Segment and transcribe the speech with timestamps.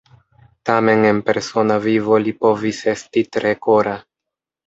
[0.69, 3.97] Tamen en persona vivo li povis esti tre kora.